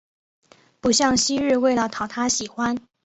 [0.79, 2.75] 不像昔日为了讨他喜欢